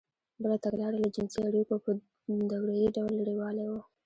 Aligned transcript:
بله 0.41 0.57
تګلاره 0.63 0.97
له 1.03 1.09
جنسـي 1.15 1.41
اړیکو 1.49 1.75
په 1.83 1.89
دورهیي 2.51 2.89
ډول 2.95 3.11
لرېوالی 3.19 3.65
و. 3.69 3.73